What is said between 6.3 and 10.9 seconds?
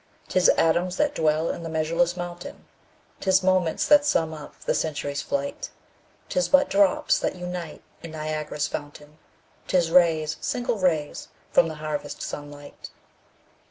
but drops that unite in Niagara's fountain, 'Tis rays, single